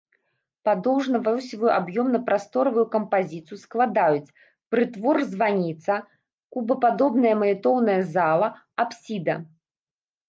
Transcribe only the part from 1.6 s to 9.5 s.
аб'ёмна-прасторавую кампазіцыю складаюць прытвор-званіца, кубападобная малітоўная зала, апсіда.